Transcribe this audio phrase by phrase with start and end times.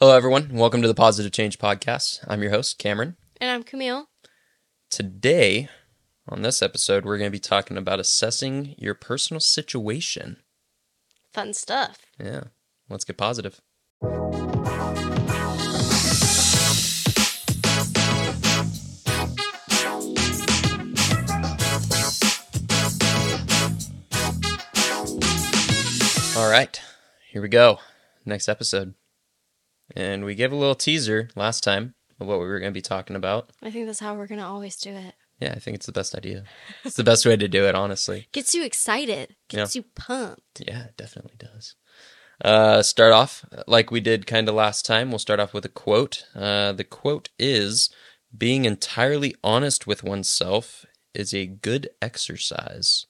[0.00, 0.50] Hello, everyone.
[0.52, 2.24] Welcome to the Positive Change Podcast.
[2.28, 3.16] I'm your host, Cameron.
[3.40, 4.06] And I'm Camille.
[4.90, 5.68] Today,
[6.28, 10.36] on this episode, we're going to be talking about assessing your personal situation.
[11.34, 11.98] Fun stuff.
[12.16, 12.44] Yeah,
[12.88, 13.60] let's get positive.
[26.36, 26.80] All right,
[27.32, 27.80] here we go.
[28.24, 28.94] Next episode.
[29.96, 32.82] And we gave a little teaser last time of what we were going to be
[32.82, 33.50] talking about.
[33.62, 35.14] I think that's how we're going to always do it.
[35.40, 36.44] Yeah, I think it's the best idea.
[36.84, 38.26] It's the best way to do it, honestly.
[38.32, 40.62] Gets you excited, gets you pumped.
[40.66, 41.76] Yeah, it definitely does.
[42.44, 45.10] Uh, start off like we did kind of last time.
[45.10, 46.24] We'll start off with a quote.
[46.34, 47.90] Uh, the quote is
[48.36, 50.84] Being entirely honest with oneself
[51.14, 53.06] is a good exercise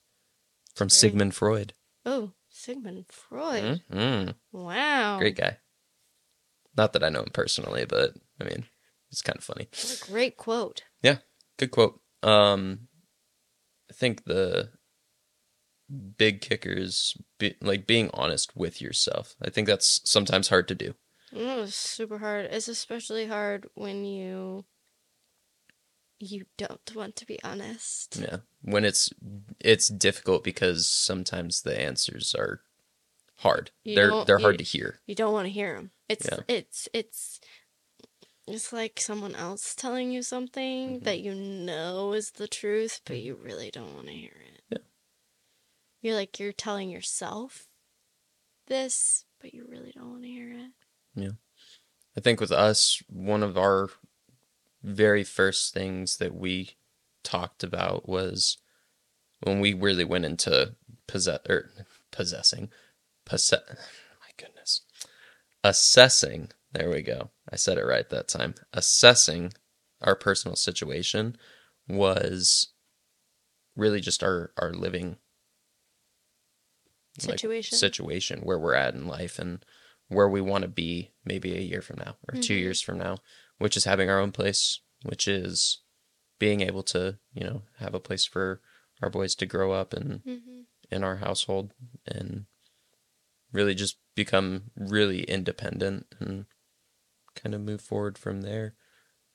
[0.74, 1.74] from Sigmund Freud.
[2.06, 3.82] Oh, Sigmund Freud.
[3.92, 4.30] Mm-hmm.
[4.52, 5.18] Wow.
[5.18, 5.58] Great guy.
[6.78, 8.66] Not that I know him personally, but I mean,
[9.10, 9.68] it's kind of funny.
[9.72, 10.84] What a great quote.
[11.02, 11.18] Yeah,
[11.58, 12.00] good quote.
[12.22, 12.86] Um,
[13.90, 14.70] I think the
[16.16, 19.34] big kicker is be, like being honest with yourself.
[19.42, 20.94] I think that's sometimes hard to do.
[21.34, 22.46] Oh, it's super hard.
[22.46, 24.64] It's especially hard when you
[26.20, 28.20] you don't want to be honest.
[28.20, 29.10] Yeah, when it's
[29.58, 32.60] it's difficult because sometimes the answers are
[33.38, 33.70] hard.
[33.84, 35.00] You they're they're hard you- to hear.
[35.06, 35.90] You don't want to hear them.
[36.08, 36.40] It's Yeah.
[36.48, 37.40] it's it's
[38.46, 41.04] it's like someone else telling you something Mhm.
[41.04, 44.62] that you know is the truth, but you really don't want to hear it.
[44.70, 44.78] Yeah.
[46.00, 47.68] You're like you're telling yourself
[48.66, 50.72] this, but you really don't want to hear it.
[51.14, 51.32] Yeah.
[52.16, 53.90] I think with us, one of our
[54.82, 56.76] very first things that we
[57.22, 58.58] talked about was
[59.40, 60.74] when we really went into
[61.06, 61.70] possess or
[62.10, 62.70] possessing,
[64.20, 64.82] My goodness,
[65.64, 66.50] assessing.
[66.72, 67.30] There we go.
[67.50, 68.54] I said it right that time.
[68.72, 69.52] Assessing
[70.02, 71.36] our personal situation
[71.88, 72.68] was
[73.76, 75.16] really just our our living
[77.26, 77.76] like, Situation.
[77.78, 79.64] situation where we're at in life and
[80.08, 82.58] where we want to be maybe a year from now or 2 Mhm.
[82.60, 83.16] years from now
[83.58, 85.78] which is having our own place which is
[86.38, 88.60] being able to you know have a place for
[89.02, 91.74] our boys to grow up and hmm in our household
[92.06, 92.46] and
[93.52, 96.46] really just become really independent and
[97.34, 98.74] kind of move forward from there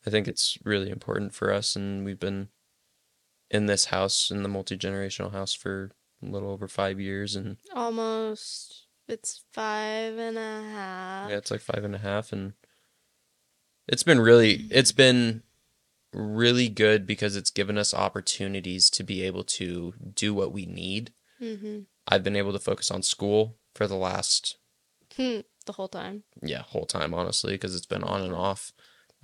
[0.06, 2.50] i think it's really important for us and we've been
[3.50, 5.92] in this house in the multi-generational house for
[6.22, 8.88] a little over five years and Almost.
[9.08, 11.30] It's five and a half.
[11.30, 12.54] Yeah, it's like five and a half, and
[13.88, 15.44] it's been really, it's been
[16.14, 21.12] really good because it's given us opportunities to be able to do what we need.
[21.42, 21.80] Mm-hmm.
[22.08, 24.58] I've been able to focus on school for the last,
[25.18, 26.24] the whole time.
[26.42, 28.72] yeah, whole time honestly, because it's been on and off.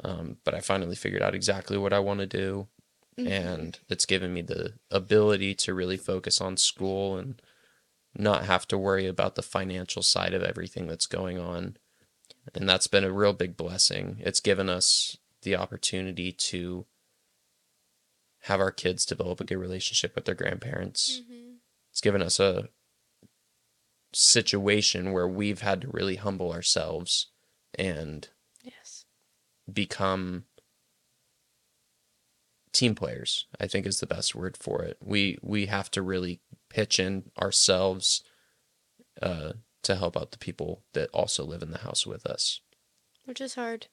[0.04, 2.68] Um, but I finally figured out exactly what I want to do,
[3.18, 3.28] Mhm.
[3.28, 7.42] and it's given me the ability to really focus on school and
[8.16, 11.78] not have to worry about the financial side of everything that's going on.
[12.56, 14.22] And that's been a real big blessing.
[14.26, 16.86] It's given us the opportunity to
[18.44, 21.22] have our kids develop a good relationship with their grandparents.
[21.30, 21.58] Mhm.
[21.92, 22.70] It's given us a
[24.14, 27.28] situation where we've had to really humble ourselves
[27.78, 28.30] and
[28.64, 29.06] Yes.
[29.72, 30.46] become
[32.72, 36.40] team players i think is the best word for it we we have to really
[36.70, 38.24] pitch in ourselves
[39.22, 42.62] uh to help out the people that also live in the house with us
[43.26, 43.88] Which is hard.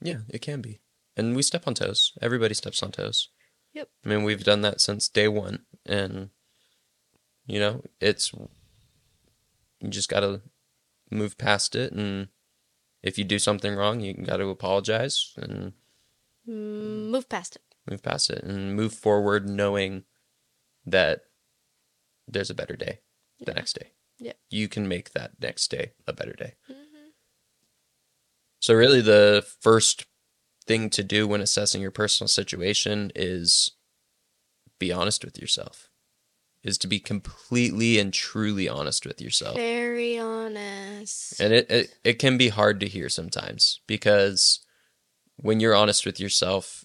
[0.00, 0.80] yeah it can be
[1.16, 3.28] and we step on toes everybody steps on toes
[3.72, 3.88] Yep.
[4.04, 6.30] i mean we've done that since day one and
[7.46, 8.32] you know it's
[9.80, 10.42] you just gotta
[11.10, 12.28] move past it and
[13.02, 15.72] if you do something wrong you gotta apologize and
[16.48, 17.62] Mm, Move past it.
[17.90, 20.04] move past it and move forward knowing
[20.86, 21.24] that
[22.26, 23.00] there's a better day
[23.44, 23.92] the next day.
[24.18, 24.32] Yeah.
[24.48, 26.54] You can make that next day a better day.
[26.70, 27.08] Mm-hmm.
[28.60, 30.06] So really the first
[30.66, 33.72] thing to do when assessing your personal situation is
[34.78, 35.87] be honest with yourself.
[36.64, 39.56] Is to be completely and truly honest with yourself.
[39.56, 41.40] Very honest.
[41.40, 44.60] And it, it it can be hard to hear sometimes because
[45.36, 46.84] when you're honest with yourself,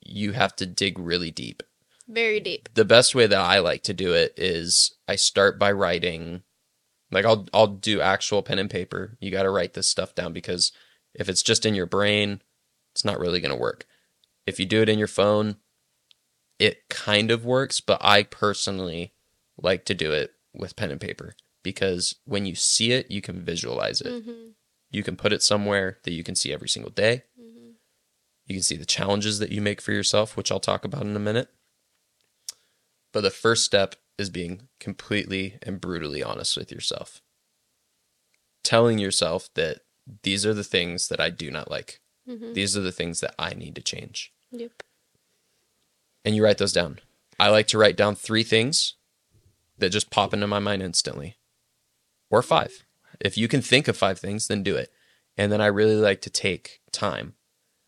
[0.00, 1.62] you have to dig really deep.
[2.08, 2.68] Very deep.
[2.74, 6.42] The best way that I like to do it is I start by writing
[7.10, 9.16] like I'll I'll do actual pen and paper.
[9.20, 10.72] You got to write this stuff down because
[11.14, 12.42] if it's just in your brain,
[12.92, 13.86] it's not really going to work.
[14.46, 15.56] If you do it in your phone,
[16.64, 19.12] it kind of works, but I personally
[19.60, 23.40] like to do it with pen and paper because when you see it, you can
[23.40, 24.48] visualize it hmm
[24.90, 27.24] You can put it somewhere that you can see every single day.
[27.40, 27.70] Mm-hmm.
[28.46, 31.16] You can see the challenges that you make for yourself, which I'll talk about in
[31.16, 31.48] a minute.
[33.12, 37.20] But the first step is being completely and brutally honest with yourself.
[38.62, 39.80] Telling yourself that
[40.22, 42.00] these are the things that I do not like.
[42.28, 42.52] Mm-hmm.
[42.52, 44.32] These are the things that I need to change.
[44.52, 44.82] Yep.
[46.24, 47.00] And you write those down.
[47.38, 48.94] I like to write down three things
[49.78, 51.36] that just pop into my mind instantly,
[52.30, 52.84] or five.
[53.20, 54.90] If you can think of five things, then do it.
[55.36, 57.34] And then I really like to take time.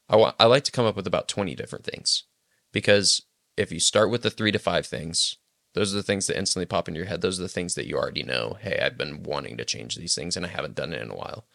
[0.08, 2.24] I, wa- I like to come up with about 20 different things
[2.72, 3.22] because
[3.56, 5.36] if you start with the three to five things,
[5.74, 7.20] those are the things that instantly pop into your head.
[7.20, 8.56] Those are the things that you already know.
[8.60, 11.16] Hey, I've been wanting to change these things and I haven't done it in a
[11.16, 11.46] while.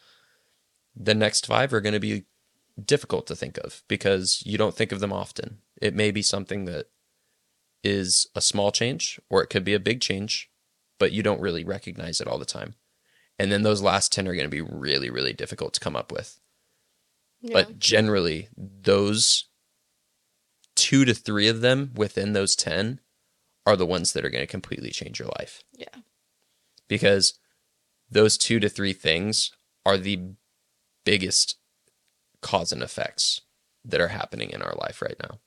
[0.96, 2.26] The next five are going to be
[2.84, 5.60] difficult to think of because you don't think of them often.
[5.82, 6.88] It may be something that
[7.84, 10.50] is a small change or it could be a big change,
[11.00, 12.76] but you don't really recognize it all the time.
[13.40, 16.12] And then those last 10 are going to be really, really difficult to come up
[16.12, 16.40] with.
[17.42, 17.54] Yeah.
[17.54, 19.46] But generally, those
[20.76, 23.00] two to three of them within those 10
[23.66, 26.02] are the ones that are going to completely change your life yeah.
[26.88, 27.38] because
[28.10, 29.52] those two to three things
[29.86, 30.20] are the
[31.06, 31.58] biggest
[32.42, 33.42] cause and effects
[33.86, 35.40] that are happening in our life right now.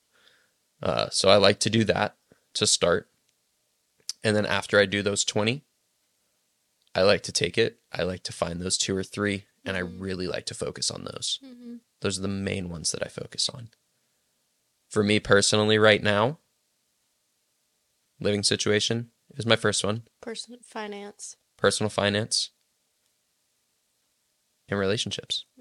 [0.83, 2.15] Uh, so I like to do that
[2.55, 3.09] to start.
[4.23, 5.63] And then after I do those 20,
[6.93, 7.79] I like to take it.
[7.91, 9.99] I like to find those two or three, and I Mhm.
[9.99, 11.39] really like to focus on those.
[11.43, 11.75] Mm-hmm.
[12.01, 13.69] Those are the main ones that I focus on.
[14.89, 16.39] For me personally, right now,
[18.19, 21.35] living situation is my first one Personal finance.
[21.57, 22.51] personal finance
[24.69, 25.54] and relationships Mm-hmm.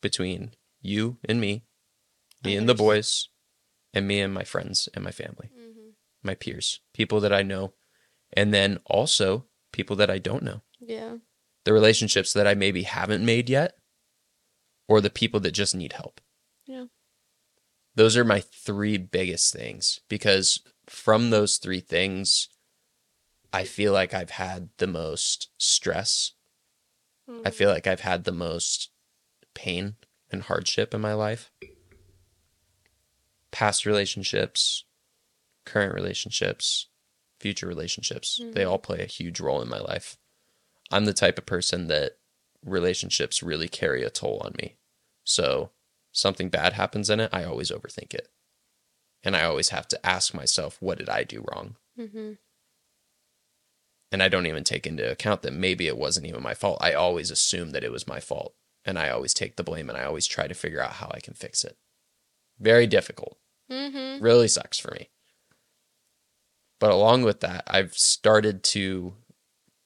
[0.00, 1.64] Between you and me,
[2.44, 3.28] me and the boys,
[3.92, 5.90] and me and my friends and my family, Mm-hmm.
[6.22, 7.74] my peers, people that I know,
[8.32, 10.62] and then also people that I don't know.
[10.80, 11.16] Yeah.
[11.64, 13.74] The relationships that I maybe haven't made yet,
[14.88, 16.20] or the people that just need help.
[16.66, 16.86] Yeah.
[17.94, 22.48] Those are my three biggest things because from those three things,
[23.52, 26.32] I feel like I've had the most stress
[27.44, 28.90] I feel like I've had the most
[29.58, 29.96] pain
[30.30, 31.50] and hardship in my life.
[33.50, 34.84] Past relationships,
[35.64, 36.86] current relationships,
[37.40, 38.70] future relationships, they Mhm.
[38.70, 40.16] all play a huge role in my life.
[40.90, 42.18] I'm the type of person that
[42.62, 44.76] relationships really carry a toll on me.
[45.24, 45.72] So,
[46.12, 48.28] something bad happens in it, I always overthink it.
[49.24, 51.76] And I always have to ask myself, what did I do wrong?
[51.98, 52.34] Mm-hmm.
[54.10, 56.78] and I don't even take into account that maybe it wasn't even my fault.
[56.80, 58.54] I always assume that it was my fault,
[58.88, 61.20] and I always take the blame, and I always try to figure out how I
[61.20, 61.76] can fix it.
[62.58, 63.38] Very difficult.
[63.70, 64.24] Mm-hmm.
[64.24, 65.10] Really sucks for me.
[66.80, 69.14] But along with that, I've started to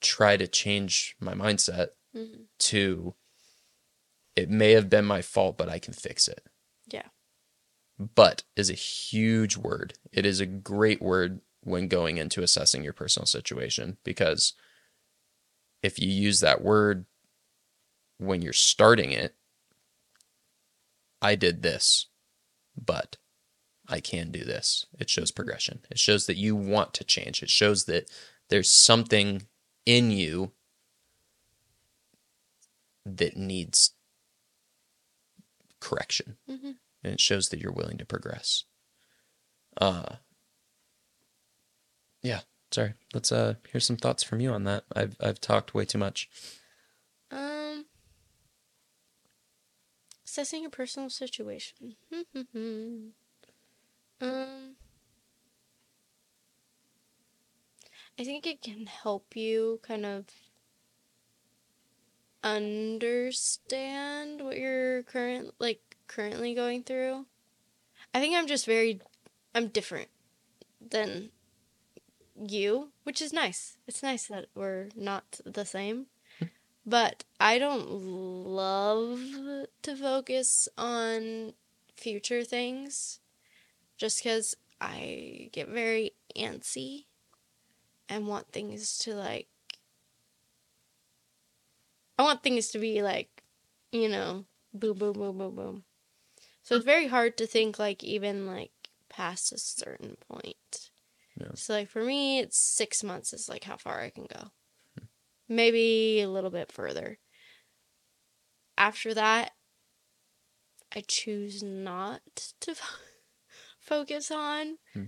[0.00, 2.42] try to change my mindset Mm-hmm.
[2.58, 3.14] to
[4.36, 6.44] it may have been my fault, but I can fix it.
[6.86, 7.06] Yeah.
[7.98, 9.94] But is a huge word.
[10.12, 14.52] It is a great word when going into assessing your personal situation because
[15.82, 17.06] if you use that word
[18.26, 19.34] when you're starting it,
[21.20, 22.06] I did this,
[22.76, 23.16] but
[23.88, 24.86] I can do this.
[24.98, 25.80] It shows progression.
[25.90, 27.42] It shows that you want to change.
[27.42, 28.10] It shows that
[28.48, 29.46] there's something
[29.86, 30.52] in you
[33.04, 33.92] that needs
[35.80, 36.70] correction Mm-hmm.
[37.02, 38.64] and it shows that you're willing to progress.
[39.80, 40.16] Uh
[42.22, 42.94] yeah, sorry.
[43.12, 44.84] Let's uh hear some thoughts from you on that.
[44.94, 46.28] I've I've talked way too much.
[47.32, 47.86] Um,
[50.32, 51.94] assessing a personal situation.
[52.54, 53.12] um,
[58.18, 60.24] I think it can help you kind of
[62.42, 67.26] understand what you're current like currently going through.
[68.14, 69.02] I think I'm just very
[69.54, 70.08] I'm different
[70.80, 71.28] than
[72.42, 73.76] you, which is nice.
[73.86, 76.06] It's nice that we're not the same.
[76.84, 79.20] But I don't love
[79.82, 81.54] to focus on
[81.96, 83.20] future things
[83.96, 87.04] just because I get very antsy
[88.08, 89.46] and want things to like.
[92.18, 93.42] I want things to be like,
[93.92, 95.84] you know, boom, boom, boom, boom, boom.
[96.64, 98.72] So it's very hard to think like even like
[99.08, 100.90] past a certain point.
[101.40, 101.48] Yeah.
[101.54, 104.50] So like for me, it's six months is like how far I can go
[105.54, 107.18] maybe a little bit further.
[108.76, 109.52] After that,
[110.94, 112.22] I choose not
[112.60, 113.02] to fo-
[113.80, 114.78] focus on.
[114.92, 115.06] Hmm.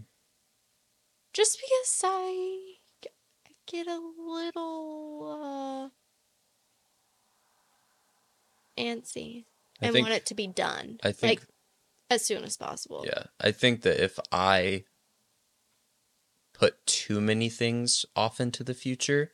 [1.32, 2.74] Just because I,
[3.04, 6.04] I get a little, uh,
[8.80, 9.46] antsy
[9.80, 10.98] I and think want it to be done.
[11.02, 11.48] I think like
[12.10, 13.04] as soon as possible.
[13.06, 14.84] Yeah, I think that if I
[16.52, 19.32] put too many things off into the future,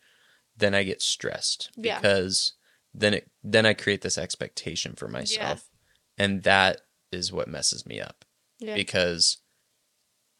[0.61, 1.99] then I get stressed Yeah.
[1.99, 2.53] because
[2.95, 5.69] then it then I create this expectation for myself,
[6.19, 8.25] and that is what messes me up
[8.59, 8.75] Yeah.
[8.75, 9.39] because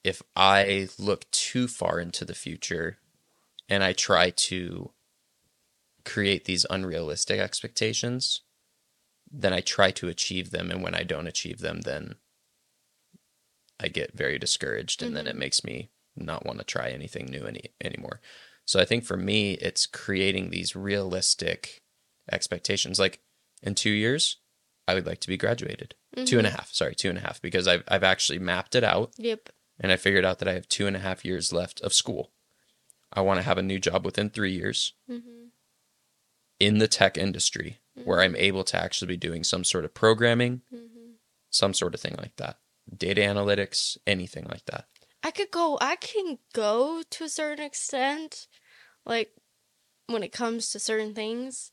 [0.05, 2.99] if I look too far into the future
[3.69, 4.93] and I try to
[6.05, 8.43] create these unrealistic expectations,
[9.31, 10.71] then I try to achieve them.
[10.71, 12.17] And when I don't achieve them, then
[13.79, 15.37] I get very discouraged and then mm-hmm.
[15.37, 18.21] it makes me not want to try anything new any anymore.
[18.71, 21.83] So I think for me, it's creating these realistic
[22.31, 23.01] expectations.
[23.01, 23.19] Like
[23.65, 24.37] in two years,
[24.87, 25.97] I would like to be graduated.
[26.25, 28.85] Two and a half, sorry, two and a half, because I've I've actually mapped it
[28.85, 29.49] out Yep.
[29.81, 32.31] and I figured out that I have two and a half years left of school.
[33.13, 35.47] I want to have a new job within three years Mm-hmm.
[36.61, 40.63] in the tech industry where I'm able to actually be doing some sort of programming,
[40.73, 41.15] Mm-hmm.
[41.51, 42.59] some sort of thing like that,
[42.97, 44.85] data analytics, anything like that.
[45.23, 45.79] I could go.
[45.81, 48.47] I can go to a certain extent,
[49.05, 49.33] like
[50.07, 51.73] when it comes to certain things.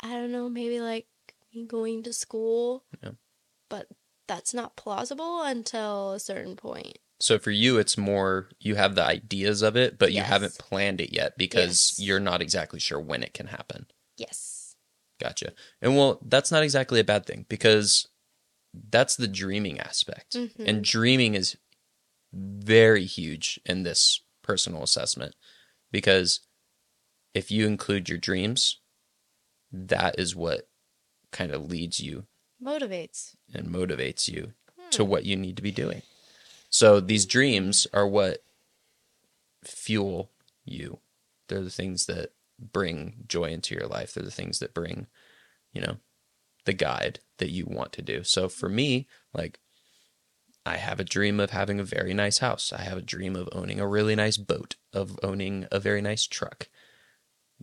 [0.00, 0.48] I don't know.
[0.48, 1.06] Maybe like
[1.54, 2.84] me going to school.
[3.02, 3.12] Yeah.
[3.68, 3.88] But
[4.26, 6.98] that's not plausible until a certain point.
[7.20, 11.00] So for you, it's more you have the ideas of it, but you haven't planned
[11.00, 12.06] it yet because Yes.
[12.06, 13.86] you're not exactly sure when it can happen.
[14.16, 14.76] Yes.
[15.20, 15.52] Gotcha.
[15.80, 18.08] And well, that's not exactly a bad thing because
[18.90, 20.32] that's the dreaming aspect.
[20.34, 20.66] Mhm.
[20.68, 21.56] And dreaming is
[22.32, 25.34] very huge in this personal assessment
[25.92, 26.40] because
[27.34, 28.78] if you include your dreams,
[29.72, 30.68] that is what
[31.30, 32.26] kind of leads you
[32.62, 33.36] Motivates.
[33.52, 34.90] and motivates you Hmm.
[34.90, 36.02] to what you need to be doing.
[36.70, 38.44] So these dreams are what
[39.64, 40.30] fuel
[40.64, 41.00] you.
[41.48, 44.14] They're the things that bring joy into your life.
[44.14, 45.06] They're the things that bring,
[45.72, 45.98] you know,
[46.64, 48.24] the guide that you want to do.
[48.24, 49.60] So for me, like
[50.66, 52.72] I have a dream of having a very nice house.
[52.72, 56.26] I have a dream of owning a really nice boat, of owning a very nice
[56.26, 56.68] truck.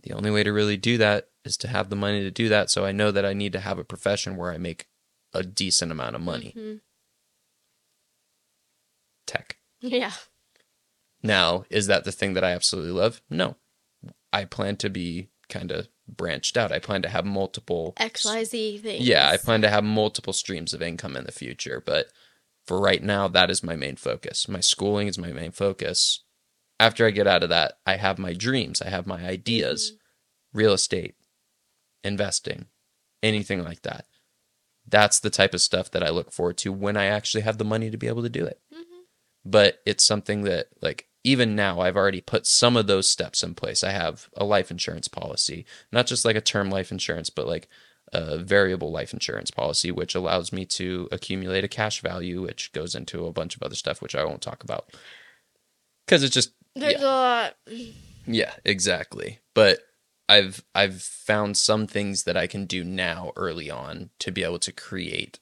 [0.02, 2.70] The only way to really do that is to have the money to do that.
[2.70, 4.88] So I know that I need to have a profession where I make
[5.32, 6.54] a decent amount of money.
[6.56, 6.80] Mhm.
[9.26, 9.58] Tech.
[9.80, 10.12] Yeah.
[11.22, 13.22] Now, is that the thing that I absolutely love?
[13.30, 13.56] No.
[14.32, 16.72] I plan to be kind of branched out.
[16.72, 19.06] I plan to have multiple X Y Z things.
[19.06, 22.06] Yeah, I plan to have multiple streams of income in the future, but
[22.66, 24.48] for right now that is my main focus.
[24.48, 26.22] My schooling is my main focus.
[26.78, 29.92] After I get out of that, I have my dreams, I have my ideas,
[30.52, 31.14] real estate,
[32.02, 32.66] investing,
[33.22, 34.06] anything like that.
[34.86, 37.64] That's the type of stuff that I look forward to when I actually have the
[37.64, 38.60] money to be able to do it.
[38.74, 39.04] Mhm.
[39.44, 43.54] But it's something that like even now I've already put some of those steps in
[43.54, 43.84] place.
[43.84, 47.68] I have a life insurance policy, not just like a term life insurance, but like
[48.12, 52.94] a variable life insurance policy, which allows me to accumulate a cash value, which goes
[52.94, 54.90] into a bunch of other stuff, which I won't talk about.
[56.04, 57.02] Because it's just There's yeah.
[57.02, 57.54] a lot.
[58.26, 59.38] Yeah, exactly.
[59.54, 59.80] But
[60.28, 64.58] I've I've found some things that I can do now early on to be able
[64.60, 65.38] to create,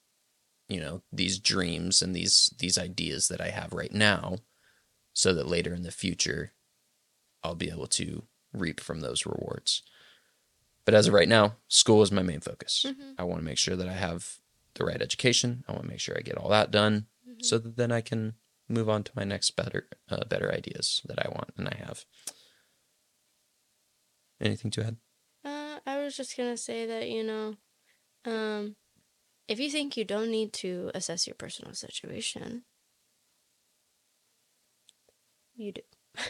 [0.69, 4.39] you know, these dreams and these these ideas that I have right now
[5.13, 6.53] so that later in the future
[7.43, 9.83] I'll be able to reap from those rewards.
[10.85, 12.85] But as of right now, school is my main focus.
[12.87, 13.15] Mhm.
[13.19, 14.39] I want to make sure that I have
[14.75, 15.65] the right education.
[15.69, 17.07] I want to make sure I get all that done
[17.43, 18.35] so that then I can
[18.69, 22.05] move on to my next better uh, better ideas that I want and I have.
[24.41, 24.97] Anything to add?
[25.45, 27.57] Uh, I was just gonna say that you know,
[28.25, 28.77] um,
[29.49, 32.65] if you think you don't need to assess your personal situation,
[35.61, 35.83] you do.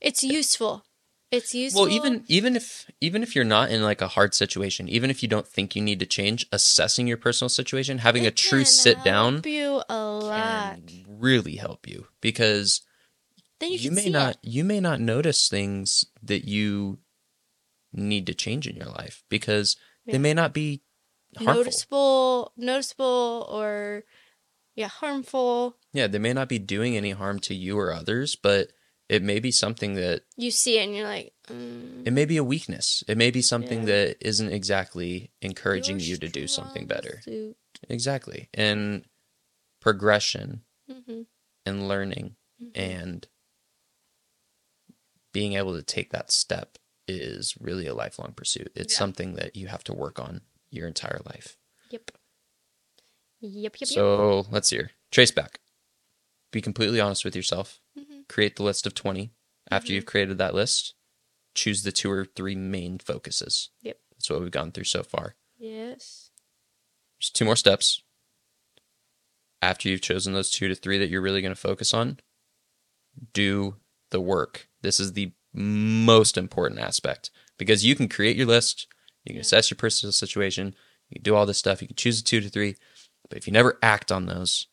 [0.00, 0.84] it's useful.
[1.32, 1.82] It's useful.
[1.82, 5.22] Well, even even if even if you're not in like a hard situation, even if
[5.22, 9.02] you don't think you need to change, assessing your personal situation, having a true sit
[9.02, 10.78] down help you a lot.
[10.86, 12.82] can really help you because
[13.58, 14.38] Then you, you, may not it.
[14.42, 16.98] you may not notice things that you
[17.92, 20.12] need to change in your life because Yeah.
[20.12, 20.82] they may not be
[21.36, 21.54] harmful.
[21.64, 24.04] noticeable, noticeable, or
[24.76, 25.76] yeah, harmful.
[25.96, 28.68] Yeah, they may not be doing any harm to you or others, but
[29.08, 32.36] it may be something that You see it, and you're like, mm, it may be
[32.36, 33.02] a weakness.
[33.08, 33.86] It may be something Yeah.
[33.86, 37.20] that isn't exactly encouraging you to do something better.
[37.22, 37.56] suit.
[37.88, 38.48] Exactly.
[38.52, 39.04] And
[39.80, 41.26] progression Mhm,
[41.64, 42.70] and learning mhm.
[42.74, 43.28] and
[45.32, 48.72] being able to take that step is really a lifelong pursuit.
[48.74, 48.98] It's Yeah.
[48.98, 51.56] something that you have to work on your entire life.
[51.90, 52.10] Yep.
[53.40, 53.76] Yep.
[53.80, 53.80] Yep.
[53.80, 53.88] yep.
[53.88, 54.90] so let's see here.
[55.10, 55.60] Trace back.
[56.56, 57.82] Be completely honest with yourself.
[57.98, 58.26] Mhm.
[58.30, 59.30] Create the list of 20.
[59.70, 59.96] After Mhm.
[59.96, 60.94] you've created that list,
[61.54, 63.68] choose the two or three main focuses.
[63.82, 64.00] Yep.
[64.12, 65.36] That's what we've gone through so far.
[65.58, 66.30] Yes.
[67.20, 68.00] There's two more steps.
[69.60, 72.20] After you've chosen those two to three that you're really going to focus on,
[73.34, 73.76] do
[74.08, 74.70] the work.
[74.80, 78.86] This is the most important aspect because you can create your list,
[79.24, 79.40] you can Yeah.
[79.42, 80.74] assess your personal situation,
[81.10, 82.76] you can do all this stuff, you can choose a two to three,
[83.28, 84.68] but if you never act on those,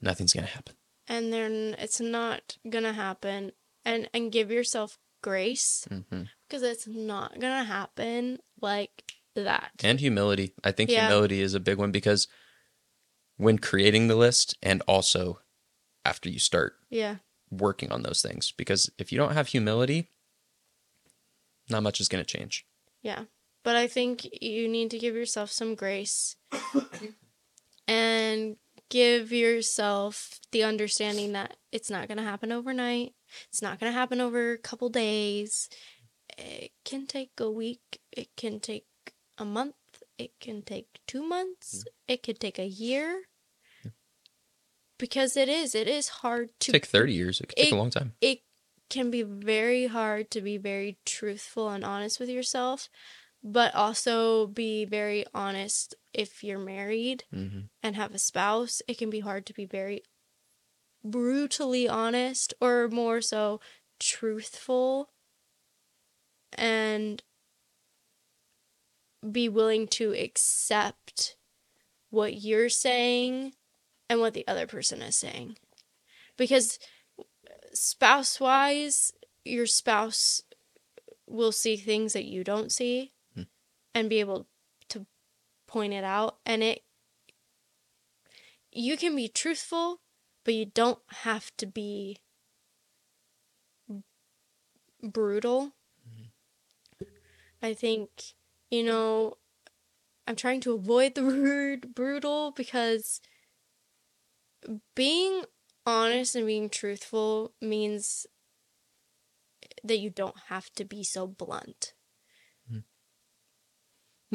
[0.00, 0.74] nothing's going to happen.
[1.08, 3.52] And then it's not gonna happen.
[3.84, 9.70] And and give yourself grace hmm because it's not gonna happen like that.
[9.82, 10.54] And humility.
[10.64, 11.06] I think Yeah.
[11.06, 12.26] humility is a big one because
[13.36, 15.40] when creating the list and also
[16.04, 17.16] after you start yeah.
[17.50, 20.10] working on those things, because if you don't have humility,
[21.68, 22.64] not much is going to change.
[23.02, 23.24] Yeah.
[23.62, 26.36] But I think you need to give yourself some grace
[27.88, 28.56] and
[28.90, 33.14] give yourself the understanding that it's not going to happen overnight.
[33.48, 35.68] It's not going to happen over a couple days.
[36.38, 38.00] It can take a week.
[38.12, 38.86] It can take
[39.38, 39.74] a month.
[40.18, 41.84] It can take two months.
[41.84, 42.14] Mm.
[42.14, 43.22] It could take a year.
[44.98, 47.40] Because it is, it is hard to take 30 years.
[47.40, 48.14] It could take it- a long time.
[48.20, 48.40] it
[48.88, 52.88] can be very hard to be very truthful and honest with yourself,
[53.46, 58.82] but also be very honest if you're married hmm and have a spouse.
[58.88, 60.02] It can be hard to be very
[61.04, 63.60] brutally honest or more so
[64.00, 65.10] truthful
[66.58, 67.22] and
[69.30, 71.36] be willing to accept
[72.10, 73.52] what you're saying
[74.10, 75.56] and what the other person is saying.
[76.36, 76.80] Because
[77.72, 79.12] spouse wise,
[79.44, 80.42] your spouse
[81.28, 83.12] will see things that you don't see.
[83.96, 84.46] And be able
[84.90, 85.06] to
[85.66, 86.36] point it out.
[86.44, 86.82] And it,
[88.70, 90.00] you can be truthful,
[90.44, 92.18] but you don't have to be
[95.02, 95.72] brutal.
[97.62, 98.34] I think,
[98.70, 99.38] you know,
[100.28, 103.22] I'm trying to avoid the word brutal because
[104.94, 105.44] being
[105.86, 108.26] honest and being truthful means
[109.82, 111.94] that you don't have to be so blunt.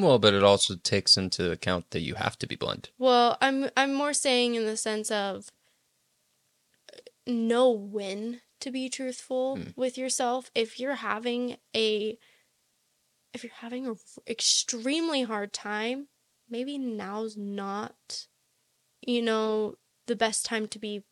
[0.01, 2.91] Well, but it also takes into account that you have to be blunt.
[2.97, 5.49] Well, I'm I'm more saying in the sense of
[7.27, 9.69] know when to be truthful Hmm.
[9.75, 10.51] with yourself.
[10.55, 12.17] If you're having a
[13.33, 13.95] if you're having an
[14.27, 16.07] extremely hard time,
[16.49, 18.27] maybe now's not
[19.01, 19.75] you know
[20.07, 21.03] the best time to be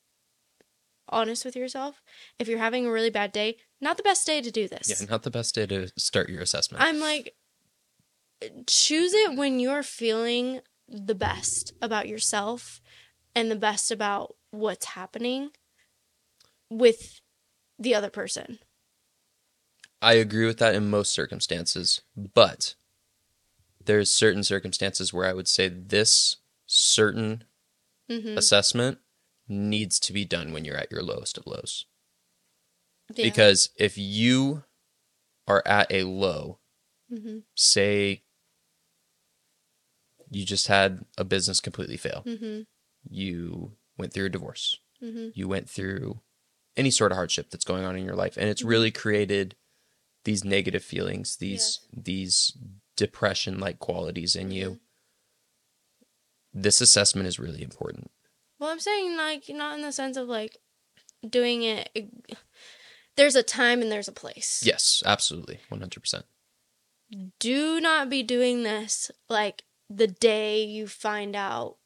[1.08, 2.02] honest with yourself.
[2.38, 4.90] If you're having a really bad day, not the best day to do this.
[4.90, 6.84] Yeah, not the best day to start your assessment.
[6.84, 7.36] I'm like,
[8.68, 12.82] choose it when you're feeling the best about yourself
[13.36, 15.52] and the best about what's happening
[16.70, 17.22] with
[17.78, 18.60] the other person.
[20.02, 22.76] I agree with that in most circumstances, but
[23.84, 27.44] there's certain circumstances where I would say this certain
[28.10, 28.40] Mm-hmm.
[28.40, 28.98] assessment
[29.48, 31.86] needs to be done when you're at your lowest of lows.
[33.14, 33.26] Yeah.
[33.26, 34.64] Because if you
[35.48, 36.58] are at a low,
[37.14, 37.40] mm-hmm.
[37.54, 38.24] say
[40.30, 42.62] you just had a business completely fail, Mm-hmm.
[43.10, 45.30] you went through a divorce, Mm-hmm.
[45.34, 46.22] you went through
[46.78, 48.70] any sort of hardship that's going on in your life and it's Mhm.
[48.70, 49.56] really created
[50.24, 52.56] these negative feelings these these
[52.96, 56.62] depression like qualities in you Mm-hmm.
[56.62, 58.12] this assessment is really important
[58.60, 60.58] Well, I'm saying like not in the sense of like
[61.28, 61.90] doing it.
[63.16, 64.62] There's a time and there's a place.
[64.66, 66.24] yes absolutely 100%
[67.40, 71.78] do not be doing this like the day you find out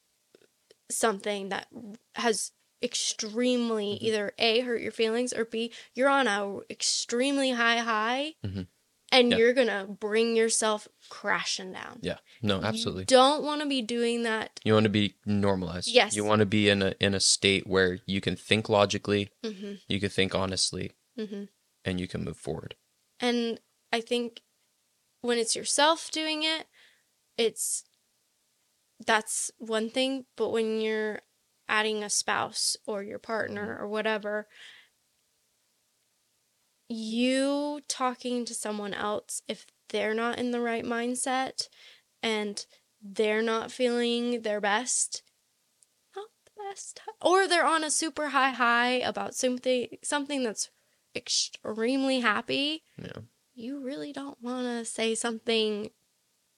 [0.92, 1.68] something that
[2.16, 4.02] has extremely Mhm.
[4.02, 8.68] either a hurt your feelings or b you're on a extremely high high Mhm.
[9.12, 9.38] and Yeah.
[9.38, 14.24] you're gonna bring yourself crashing down yeah no absolutely you don't want to be doing
[14.24, 16.14] that you want to be normalized Yes.
[16.14, 19.76] you want to be in a in a state where you can think logically hmm
[19.88, 21.46] you can think honestly hmm
[21.86, 22.76] and you can move forward
[23.22, 23.62] And
[23.94, 24.42] I think
[25.22, 26.68] when it's yourself doing it,
[27.38, 27.86] it's
[29.06, 31.22] that's one thing, but when you're
[31.68, 34.48] adding a spouse or your partner or whatever,
[36.90, 41.68] you talking to someone else if they're not in the right mindset
[42.22, 42.66] and
[43.02, 45.24] they're not feeling their best,
[46.16, 50.70] not the best, or they're on a super high high about something something that's
[51.16, 53.22] extremely happy yeah
[53.54, 55.92] you really don't want to say something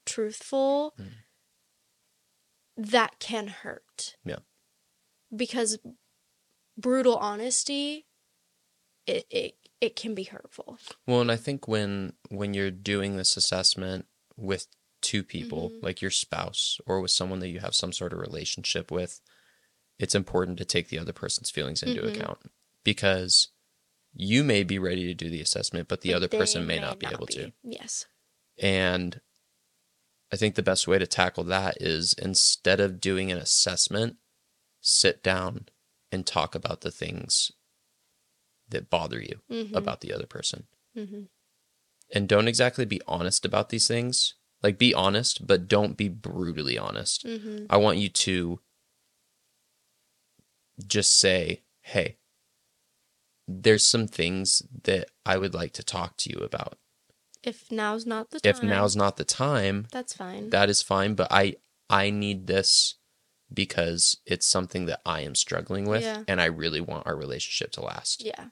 [0.06, 1.10] truthful Mm.
[2.78, 4.16] That can hurt.
[4.26, 4.40] Yeah.
[5.36, 5.78] Because
[6.78, 8.06] brutal honesty
[9.08, 10.78] it, it it can be hurtful.
[11.06, 14.68] Well, and I think when when you're doing this assessment with
[15.02, 15.84] two people, Mhm.
[15.84, 19.22] like your spouse or with someone that you have some sort of relationship with,
[20.00, 22.16] it's important to take the other person's feelings into Mhm.
[22.16, 22.52] account
[22.84, 23.50] because
[24.14, 26.80] you may be ready to do the assessment, but the But other person they may,
[26.80, 27.52] not be able to.
[27.64, 28.06] Yes.
[28.58, 29.22] And
[30.34, 34.18] I think the best way to tackle that is instead of doing an assessment,
[34.82, 35.66] sit down
[36.12, 37.52] and talk about the things
[38.70, 39.76] that bother you Mm-hmm.
[39.76, 40.66] about the other person.
[40.98, 41.22] Mm-hmm.
[42.14, 44.36] And don't exactly be honest about these things.
[44.64, 47.26] Like be honest, but don't be brutally honest.
[47.26, 47.66] Mm-hmm.
[47.70, 48.60] I want you to
[50.88, 52.18] just say, "Hey,
[53.48, 56.78] there's some things that I would like to talk to you about.
[57.46, 58.50] If now's not the time.
[58.56, 60.50] If now's not the time, that's fine.
[60.50, 61.56] that is fine but i
[61.90, 62.96] i need this
[63.54, 66.24] because it's something that i am struggling with Yeah.
[66.28, 68.46] and i really want our relationship to last Yeah.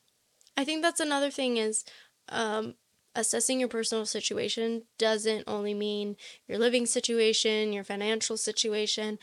[0.56, 1.84] I think that's another thing is
[2.30, 2.76] um,
[3.16, 6.16] assessing your personal situation doesn't only mean
[6.48, 9.18] your living situation, your financial situation.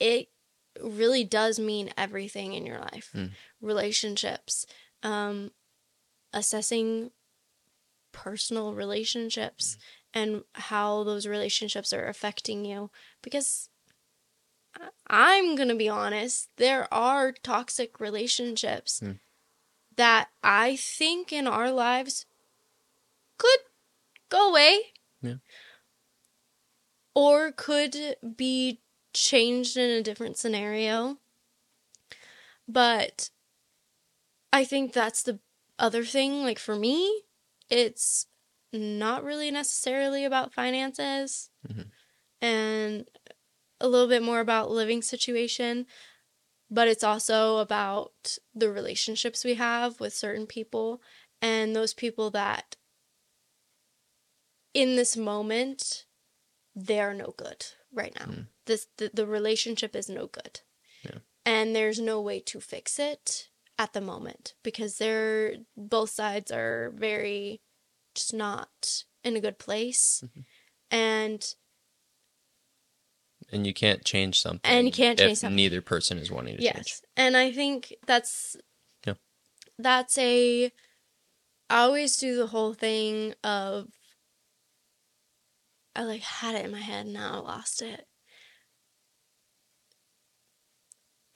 [0.00, 0.30] It
[0.82, 3.12] really does mean everything in your life.
[3.14, 3.30] Mm.
[3.60, 4.66] Relationships,
[5.04, 5.52] um,
[6.32, 7.12] assessing
[8.14, 9.76] personal relationships
[10.14, 12.90] and how those relationships are affecting you.
[13.20, 13.68] Because
[14.74, 19.18] I- I'm going to be honest, there are toxic relationships Mm.
[19.96, 22.24] that I think in our lives
[23.36, 23.60] could
[24.30, 24.94] go away.
[25.20, 25.36] Yeah.
[27.14, 28.80] Or could be
[29.12, 31.18] changed in a different scenario.
[32.66, 33.30] But
[34.52, 35.38] I think that's the
[35.78, 36.42] other thing.
[36.42, 37.24] Like for me,
[37.70, 38.26] it's
[38.72, 41.90] not really necessarily about finances Mhm.
[42.40, 43.08] and
[43.80, 45.86] a little bit more about living situation
[46.70, 51.00] but it's also about the relationships we have with certain people
[51.40, 52.76] and those people that
[54.72, 56.06] in this moment
[56.74, 58.46] they are no good right now Mm.
[58.66, 60.60] this the, the relationship is no good
[61.02, 61.18] Yeah.
[61.44, 63.48] and there's no way to fix it
[63.78, 67.60] at the moment because they're both sides are very
[68.14, 70.44] just not in a good place Mhm.
[70.90, 71.54] and
[73.52, 75.56] and you can't change something And you can't change if something.
[75.56, 78.56] neither person is wanting to yes change and i think that's
[79.06, 79.14] Yeah.
[79.78, 80.66] that's a
[81.68, 83.88] i always do the whole thing of
[85.96, 88.06] i like had it in my head now i lost it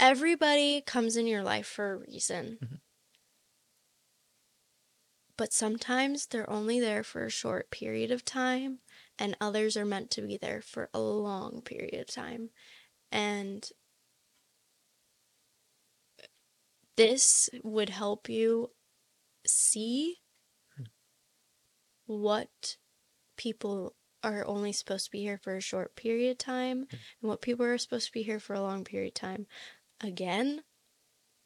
[0.01, 2.81] everybody comes in your life for a reason Mhm.
[5.37, 8.81] but sometimes they're only there for a short period of time
[9.19, 12.51] and others are meant to be there for a long period of time
[13.11, 13.71] and
[16.97, 18.71] this would help you
[19.47, 20.17] see
[22.07, 22.77] what
[23.37, 27.41] people are only supposed to be here for a short period of time and what
[27.41, 29.47] people are supposed to be here for a long period of time.
[30.01, 30.63] Again,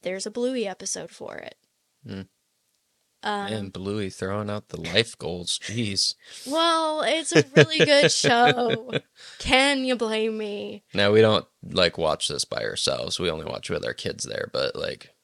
[0.02, 1.56] there's a Bluey episode for it.
[2.06, 2.28] Mm.
[3.24, 8.90] Um, and bluey throwing out the life goals jeez well, it's a really good show.
[9.38, 10.82] Can you blame me?
[10.92, 14.50] now we don't like watch this by ourselves we only watch with our kids there
[14.52, 15.14] but like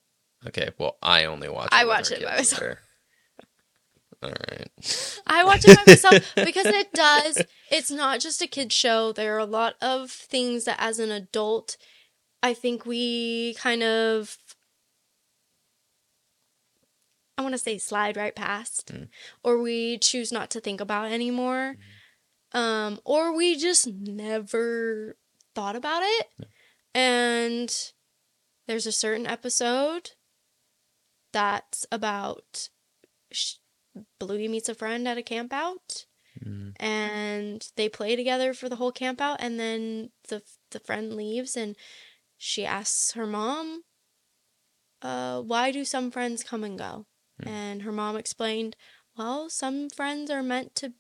[0.47, 2.61] okay well i only watch I watch it by myself.
[2.61, 2.79] there.
[4.23, 7.43] all right I watch it by myself because it does.
[7.71, 9.11] It's not just a kid show.
[9.13, 11.77] There are a lot of things that, as an adult,
[12.43, 14.37] I think we kind of.
[17.37, 19.09] I want to say slide right past, Mm.
[19.45, 21.77] or we choose not to think about anymore,
[22.53, 25.17] um, or we just never
[25.55, 26.29] thought about it.
[26.95, 27.93] And
[28.67, 30.13] there's a certain episode
[31.33, 32.71] that's about
[33.33, 33.57] sh-
[34.19, 36.07] Bluey meets a friend at a campout.
[36.45, 36.75] Mm.
[36.79, 41.75] and they play together for the whole campout, and then the the friend leaves and
[42.39, 43.83] she asks her mom
[45.03, 47.07] uh why do some friends come and go
[47.43, 47.49] Hmm.
[47.49, 48.75] and her mom explained
[49.17, 50.93] well some friends are meant to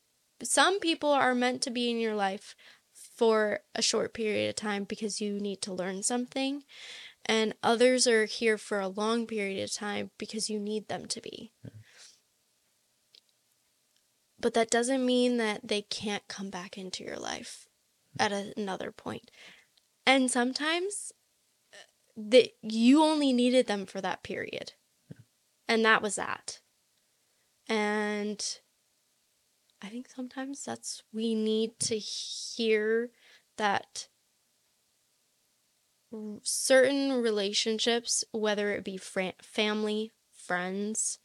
[0.43, 2.55] some people are meant to be in your life
[2.93, 6.63] for a short period of time because you need to learn something
[7.27, 11.21] and others are here for a long period of time because you need them to
[11.21, 11.53] be
[14.41, 17.67] but that doesn't mean that they can't come back into your life
[18.19, 19.31] at a- another point.
[20.07, 21.13] And sometimes
[22.19, 24.73] that you only needed them for that period.
[25.69, 26.61] And that was that.
[27.69, 28.45] And
[29.81, 33.11] I think sometimes that's we need to hear
[33.57, 34.09] that
[36.43, 41.19] certain relationships, whether it be fran- family, friends,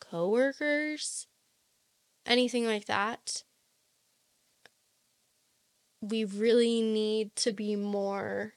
[0.00, 1.26] coworkers,
[2.24, 3.42] anything like that
[6.00, 8.54] we really need to be more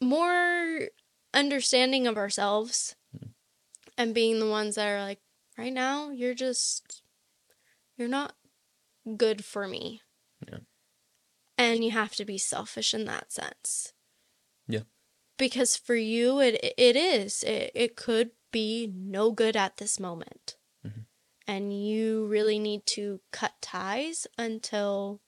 [0.00, 0.88] more
[1.34, 2.96] understanding of ourselves
[3.96, 5.20] and being the ones that are like
[5.58, 7.02] right now you're just
[7.96, 8.34] you're not
[9.16, 10.00] good for me
[10.48, 10.58] Yeah.
[11.58, 13.92] and you have to be selfish in that sense
[14.66, 14.82] Yeah.
[15.38, 20.56] because for you it it is it, it could be no good at this moment
[20.84, 21.04] Mhm.
[21.46, 25.20] and you really need to cut ties until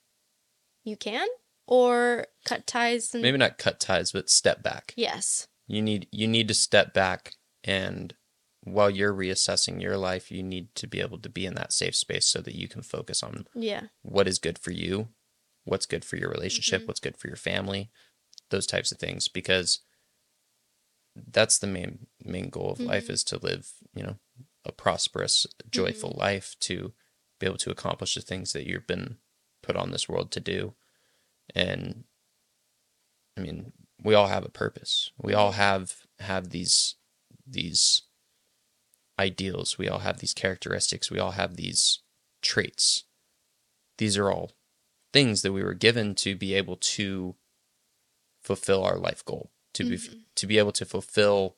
[0.83, 1.27] you can
[1.67, 4.93] or cut ties and Maybe not cut ties, but step back.
[4.97, 8.13] yes You need you need to step back and
[8.65, 11.95] while you're reassessing your life, you need to be able to be in that safe
[11.95, 15.09] space so that you can focus on yeah what is good for you,
[15.65, 16.87] what's good for your relationship, Mhm.
[16.87, 17.91] what's good for your family,
[18.49, 19.79] those types of things because
[21.15, 23.13] that's the main main goal of life Mhm.
[23.13, 24.19] is to live, you know,
[24.65, 26.93] a prosperous, joyful life to
[27.39, 29.17] be able to accomplish the things that you've been
[29.61, 30.75] put on this world to do.
[31.55, 32.03] And
[33.37, 35.11] I mean, we all have a purpose.
[35.17, 36.95] We all have have these
[37.45, 38.03] these
[39.19, 39.77] ideals.
[39.77, 41.11] We all have these characteristics.
[41.11, 41.99] We all have these
[42.41, 43.05] traits.
[43.97, 44.51] These are all
[45.11, 47.35] things that we were given to be able to
[48.43, 50.25] fulfill our life goal, to be Mhm.
[50.35, 51.57] to be able to fulfill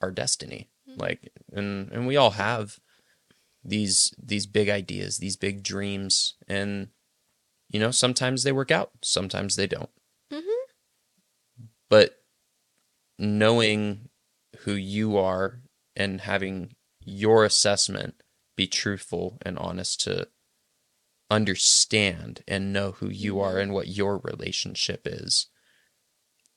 [0.00, 0.70] our destiny.
[0.88, 1.00] Mhm.
[1.00, 2.80] Like and and we all have
[3.64, 6.90] these these big ideas, these big dreams and
[7.68, 9.90] you know, sometimes they work out, sometimes they don't.
[10.32, 10.54] Mhm.
[11.88, 12.22] But
[13.18, 14.08] knowing
[14.60, 15.62] who you are
[15.94, 18.22] and having your assessment
[18.56, 20.28] be truthful and honest to
[21.30, 23.62] understand and know who you are Mhm.
[23.62, 25.46] and what your relationship is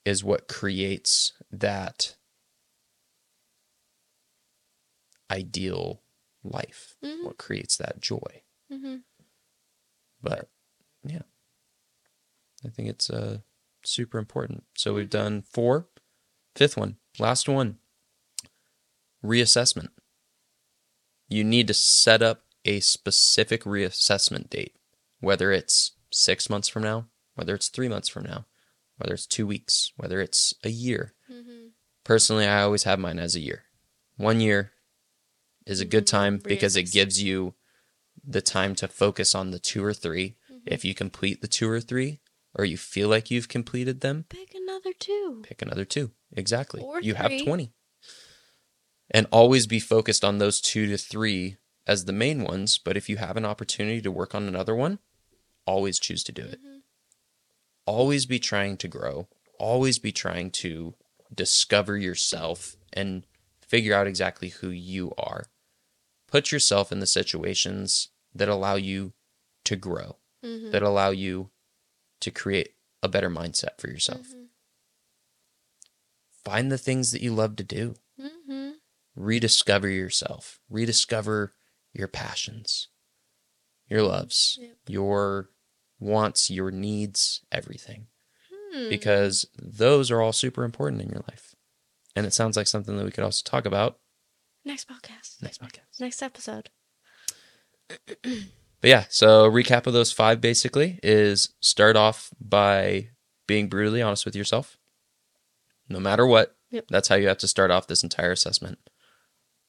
[0.06, 2.16] is what creates that
[5.32, 6.02] ideal
[6.44, 7.26] life Mhm.
[7.26, 9.04] what creates that joy Mhm.
[10.22, 10.50] but
[11.04, 11.22] yeah
[12.66, 13.38] i think it's uh
[13.84, 15.88] super important so we've done four
[16.56, 17.78] fifth one last one
[19.24, 19.90] reassessment
[21.28, 24.76] you need to set up a specific reassessment date
[25.20, 28.46] whether it's six months from now whether it's three months from now
[28.98, 31.72] whether it's two weeks whether it's a year Mhm.
[32.04, 33.66] personally i always have mine as a year
[34.18, 34.74] one year
[35.66, 36.12] is a good Mhm.
[36.12, 37.56] time because it gives you
[38.24, 40.36] the time to focus on the two or 3 Mhm.
[40.72, 42.20] If you complete the two or three
[42.56, 45.42] or you feel like you've completed them pick another two.
[45.44, 46.12] pick another two.
[46.36, 46.82] Exactly.
[46.82, 47.72] Or you have 20
[49.12, 53.10] and always be focused on those two to three as the main ones but if
[53.10, 55.00] you have an opportunity to work on another one
[55.66, 56.60] always choose to do it.
[56.64, 56.82] Mhm.
[57.86, 59.28] always be trying to grow,
[59.58, 60.96] always be trying to
[61.34, 63.26] discover yourself and
[63.62, 65.46] figure out exactly who you are.
[66.28, 69.14] Put yourself in the situations that allow you
[69.66, 70.72] to grow, Mhm.
[70.72, 71.52] that allow you
[72.22, 74.28] to create a better mindset for yourself.
[74.28, 74.50] Mhm.
[76.44, 77.96] Find the things that you love to do.
[78.18, 78.80] Mhm.
[79.16, 81.56] Rediscover yourself, rediscover
[81.94, 82.88] your passions,
[83.88, 84.78] your loves, Yep.
[84.88, 85.50] your
[86.00, 88.08] wants, your needs, everything.
[88.72, 88.88] Hmm.
[88.88, 91.56] because those are all super important in your life.
[92.16, 94.00] And it sounds like something that we could also talk about
[94.64, 96.00] next podcast next podcast.
[96.00, 96.70] next episode
[98.82, 103.10] But yeah, so recap of those five basically is start off by
[103.48, 104.78] being brutally honest with yourself.
[105.90, 106.56] No matter what.
[106.72, 106.86] Yep.
[106.90, 108.78] That's how you have to start off this entire assessment.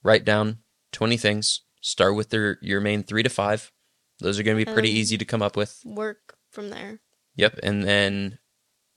[0.03, 0.59] Write down
[0.93, 1.63] 20 things.
[1.81, 3.73] Start with their, your main three to five.
[4.19, 5.81] Those are going to be pretty easy to come up with.
[5.85, 7.01] work from there
[7.37, 7.61] Yep.
[7.63, 8.39] And then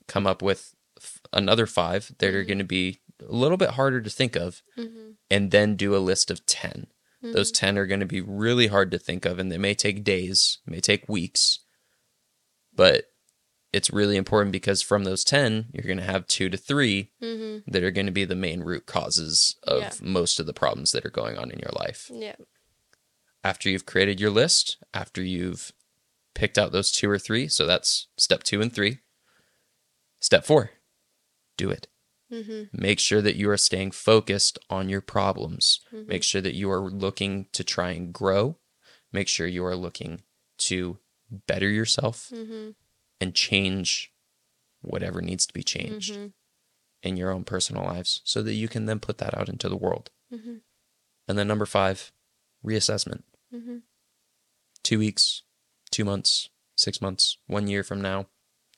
[0.06, 2.48] come up with f- another five that are Mhm.
[2.48, 4.62] going to be a little bit harder to think of.
[4.76, 5.12] mm-hmm.
[5.30, 6.88] and then do a list of 10.
[7.32, 10.04] Those 10 are going to be really hard to think of and they may take
[10.04, 11.60] days, may take weeks.
[12.74, 13.04] But
[13.72, 17.70] it's really important because from those 10, you're going to have 2 to 3 Mm-hmm.
[17.72, 19.90] that are going to be the main root causes of Yeah.
[20.02, 22.08] most of the problems that are going on in your life.
[22.12, 22.36] yeah
[23.42, 25.72] After you've created your list, after you've
[26.34, 28.98] picked out those 2 or 3, so that's step 2 and 3.
[30.20, 30.70] Step 4.
[31.56, 31.86] Do it.
[32.34, 32.62] Mm-hmm.
[32.72, 35.80] Make sure that you are staying focused on your problems.
[35.92, 36.06] Mhm.
[36.08, 38.58] Make sure that you are looking to try and grow.
[39.12, 40.22] Make sure you are looking
[40.58, 40.98] to
[41.46, 42.70] better yourself Mm-hmm.
[43.20, 44.12] and change
[44.82, 46.26] whatever needs to be changed Mm-hmm.
[47.02, 49.76] in your own personal lives so that you can then put that out into the
[49.76, 50.10] world.
[50.32, 50.56] Mm-hmm.
[51.28, 52.12] And then number five,
[52.64, 53.22] reassessment.
[53.54, 53.78] Mm-hmm.
[54.82, 55.42] Two weeks,
[55.90, 58.26] two months, six months, one year from now.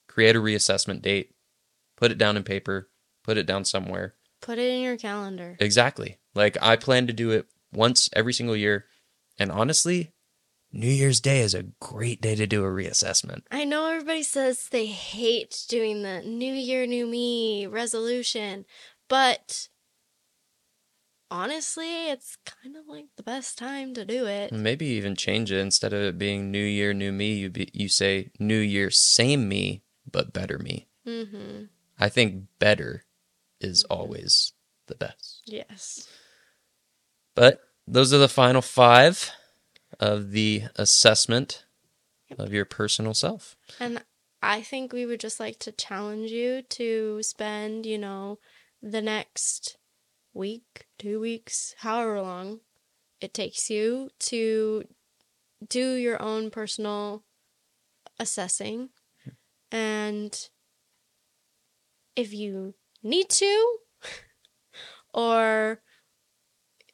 [0.09, 1.35] Create a reassessment date,
[1.97, 2.88] put it down in paper,
[3.27, 4.15] put it down somewhere.
[4.41, 6.19] put it in your calendar Exactly.
[6.35, 8.85] Like I plan to do it once every single year.
[9.39, 10.12] And honestly,
[10.73, 13.43] New Year's Day is a great day to do a reassessment.
[13.51, 18.65] I know everybody says they hate doing the New Year, New Me resolution,
[19.09, 19.69] but
[21.31, 24.53] honestly, it's kind of like the best time to do it.
[24.53, 27.33] Maybe even change it instead of it being New Year, New Me.
[27.35, 30.89] You be, you say New Year, same me, but better me.
[31.07, 31.65] Mm-hmm.
[31.99, 33.06] I think better
[33.61, 33.92] is mm-hmm.
[33.92, 34.53] always
[34.87, 35.42] the best.
[35.47, 36.09] Yes.
[37.35, 39.31] But those are the final five
[40.01, 41.64] of the assessment
[42.29, 42.38] Yep.
[42.40, 43.57] of your personal self.
[43.79, 44.03] And
[44.42, 48.38] I think we would just like to challenge you to spend, you know,
[48.83, 49.77] the next
[50.35, 52.61] week, two weeks, however long
[53.21, 54.85] it takes you to
[55.66, 57.23] do your own personal
[58.19, 58.90] assessing.
[59.25, 59.31] Hmm.
[59.71, 60.49] And
[62.14, 62.75] if you
[63.07, 63.79] need to
[65.14, 65.81] or,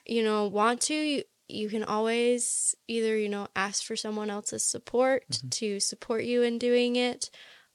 [0.07, 4.64] you know, want to, you, you can always either, you know, ask for someone else's
[4.64, 7.31] support to support you in doing it,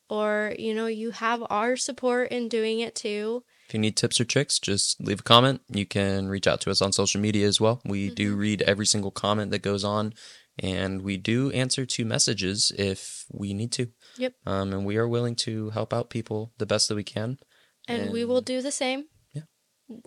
[0.09, 3.43] or, you know, you have our support in doing it too.
[3.67, 5.61] If you need tips or tricks, just leave a comment.
[5.67, 7.81] You can reach out to us on social media as well.
[7.83, 10.13] We do read every single comment that goes on,
[10.57, 13.89] and we do answer to messages if we need to.
[14.17, 14.33] Yep.
[14.45, 17.39] Um, and we are willing to help out people the best that we can.
[17.87, 19.05] And we will do the same.
[19.33, 19.43] Yeah.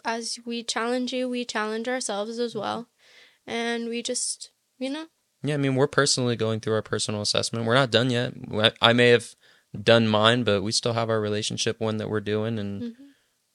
[0.04, 2.88] As we challenge you, we challenge ourselves as well.
[3.46, 5.06] And we just, you know,
[5.42, 7.64] Yeah, I mean, we're personally going through our personal assessment.
[7.64, 8.34] We're not done yet.
[8.82, 9.34] I- may have
[9.82, 12.94] done mine, but we still have our relationship one that we're doing, and Mhm.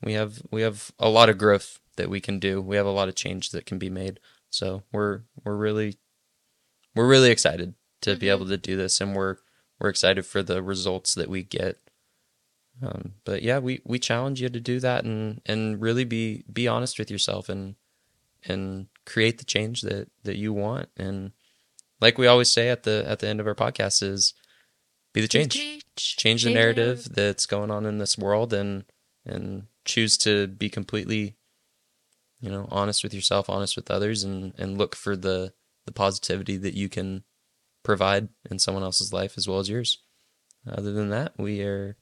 [0.01, 2.59] we have we have a lot of growth that we can do.
[2.61, 4.19] We have a lot of change that can be made.
[4.49, 5.97] So we're we're really
[6.95, 8.31] we're really excited to be Mhm.
[8.31, 9.37] able to do this, and we're
[9.79, 11.77] we're excited for the results that we get.
[12.81, 16.67] Um, but yeah, we we challenge you to do that and and really be be
[16.67, 17.75] honest with yourself and
[18.43, 20.89] and create the change that that you want.
[20.97, 21.31] And
[22.01, 24.33] like we always say at the at the end of our podcast is
[25.13, 25.83] be the change.
[25.95, 26.43] change.
[26.43, 28.83] The narrative that's going on in this world and
[29.25, 31.35] and choose to be completely
[32.41, 35.53] you know honest with yourself honest with others and and look for the
[35.85, 37.23] the positivity that you can
[37.83, 39.99] provide in someone else's life as well as yours.
[40.67, 41.95] Other than that we are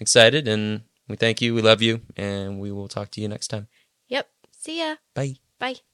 [0.00, 3.48] excited and we thank you we love you and we will talk to you next
[3.48, 3.68] time
[4.08, 4.28] Yep.
[4.52, 4.96] See ya.
[5.14, 5.91] bye Bye.